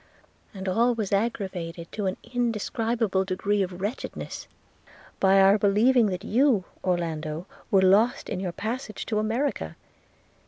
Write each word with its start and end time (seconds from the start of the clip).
and 0.51 0.67
all 0.67 0.95
was 0.95 1.11
aggravated 1.11 1.91
to 1.91 2.07
an 2.07 2.17
indescribable 2.23 3.23
degree 3.23 3.61
of 3.61 3.79
wretchedness, 3.81 4.47
by 5.19 5.39
our 5.39 5.59
believing 5.59 6.07
that 6.07 6.23
you, 6.23 6.63
Orlando, 6.83 7.45
were 7.69 7.83
lost 7.83 8.27
in 8.27 8.39
your 8.39 8.51
passage 8.51 9.05
to 9.05 9.19
America! 9.19 9.75